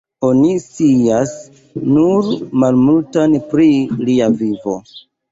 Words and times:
Oni 0.27 0.51
scias 0.61 1.33
nur 1.97 2.29
malmultan 2.63 3.35
pri 3.51 3.67
lia 4.07 4.31
vivo. 4.41 4.75